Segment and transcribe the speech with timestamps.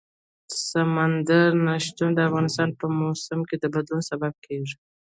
[0.69, 4.77] سمندر نه شتون د افغانستان د موسم د بدلون سبب کېږي.